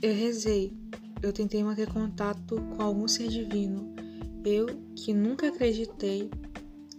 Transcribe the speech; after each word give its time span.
Eu 0.00 0.14
rezei. 0.14 0.72
Eu 1.20 1.32
tentei 1.32 1.64
manter 1.64 1.92
contato 1.92 2.54
com 2.76 2.80
algum 2.80 3.08
ser 3.08 3.26
divino. 3.26 3.96
Eu, 4.44 4.66
que 4.94 5.12
nunca 5.12 5.48
acreditei, 5.48 6.30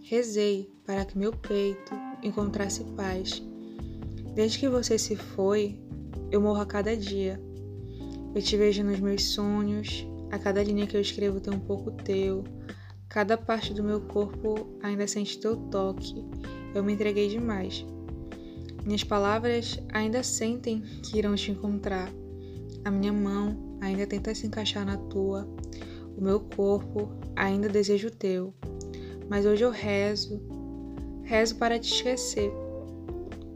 rezei 0.04 0.70
para 0.86 1.06
que 1.06 1.18
meu 1.18 1.32
peito 1.32 1.94
encontrasse 2.22 2.84
paz. 2.98 3.42
Desde 4.36 4.60
que 4.60 4.68
você 4.68 4.98
se 4.98 5.16
foi, 5.16 5.80
eu 6.30 6.42
morro 6.42 6.60
a 6.60 6.66
cada 6.66 6.96
dia. 6.98 7.42
Eu 8.36 8.42
te 8.42 8.58
vejo 8.58 8.84
nos 8.84 9.00
meus 9.00 9.30
sonhos, 9.30 10.06
a 10.30 10.38
cada 10.38 10.62
linha 10.62 10.86
que 10.86 10.98
eu 10.98 11.02
escrevo 11.02 11.40
tem 11.40 11.54
um 11.54 11.60
pouco 11.60 11.92
teu, 11.92 12.44
cada 13.08 13.38
parte 13.38 13.74
do 13.74 13.82
meu 13.82 14.02
corpo 14.02 14.78
ainda 14.84 15.08
sente 15.08 15.40
teu 15.40 15.56
toque. 15.56 16.26
Eu 16.76 16.84
me 16.84 16.92
entreguei 16.92 17.30
demais. 17.30 17.86
Minhas 18.84 19.06
palavras 19.06 19.80
ainda 19.94 20.22
sentem 20.22 20.82
que 21.02 21.18
irão 21.18 21.34
te 21.36 21.50
encontrar. 21.50 22.12
A 22.90 22.92
minha 22.92 23.14
mão 23.14 23.56
ainda 23.80 24.08
tenta 24.08 24.34
se 24.34 24.48
encaixar 24.48 24.84
na 24.84 24.98
tua. 24.98 25.48
O 26.18 26.22
meu 26.24 26.40
corpo 26.40 27.08
ainda 27.36 27.70
deseja 27.70 28.08
o 28.08 28.12
teu. 28.12 28.52
Mas 29.30 29.46
hoje 29.46 29.64
eu 29.64 29.70
rezo, 29.70 30.42
rezo 31.22 31.56
para 31.58 31.78
te 31.78 31.94
esquecer. 31.94 32.52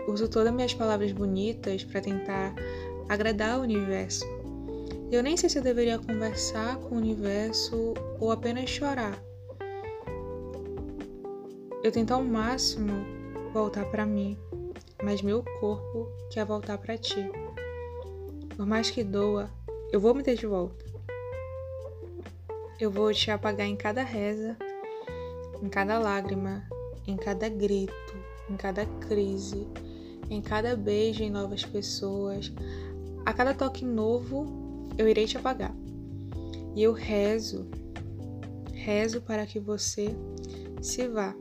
Uso 0.08 0.30
todas 0.30 0.54
minhas 0.54 0.76
palavras 0.76 1.12
bonitas 1.12 1.84
para 1.84 2.00
tentar 2.00 2.54
agradar 3.10 3.58
o 3.58 3.64
universo. 3.64 4.24
Eu 5.12 5.24
nem 5.24 5.36
sei 5.36 5.50
se 5.50 5.58
eu 5.58 5.64
deveria 5.64 5.98
conversar 5.98 6.78
com 6.78 6.94
o 6.94 7.00
universo 7.00 7.96
ou 8.20 8.32
apenas 8.32 8.70
chorar. 8.70 9.20
Eu 11.84 11.92
tento 11.92 12.12
ao 12.12 12.24
máximo 12.24 13.04
voltar 13.52 13.86
para 13.86 14.06
mim, 14.06 14.38
mas 15.02 15.24
meu 15.24 15.44
corpo 15.60 16.08
quer 16.30 16.46
voltar 16.46 16.78
para 16.78 16.96
ti. 17.00 17.43
Por 18.56 18.66
mais 18.68 18.92
que 18.92 19.04
doa, 19.04 19.50
eu 19.92 20.00
vou 20.00 20.14
me 20.14 20.22
ter 20.22 20.36
de 20.36 20.46
volta. 20.46 20.86
Eu 22.80 22.92
vou 22.92 23.12
te 23.12 23.32
apagar 23.32 23.66
em 23.66 23.76
cada 23.76 24.04
reza, 24.04 24.56
em 25.62 25.70
cada 25.70 25.98
lágrima, 25.98 26.64
em 27.08 27.18
cada 27.18 27.50
grito, 27.50 28.16
em 28.50 28.56
cada 28.56 28.86
crise, 28.86 29.68
em 30.30 30.42
cada 30.42 30.76
beijo 30.76 31.24
em 31.24 31.32
novas 31.32 31.66
pessoas. 31.66 32.52
A 33.26 33.34
cada 33.34 33.54
toque 33.54 33.84
novo, 33.84 34.88
eu 34.98 35.08
irei 35.08 35.26
te 35.26 35.38
apagar. 35.38 35.74
E 36.76 36.84
eu 36.84 36.94
rezo, 36.94 37.68
rezo 38.72 39.22
para 39.22 39.46
que 39.46 39.60
você 39.60 40.16
se 40.82 41.08
vá. 41.08 41.36